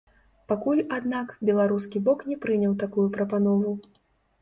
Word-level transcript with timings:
Пакуль, 0.51 0.81
аднак, 0.97 1.35
беларускі 1.51 2.03
бок 2.09 2.27
не 2.33 2.41
прыняў 2.49 2.77
такую 2.83 3.07
прапанову. 3.19 3.81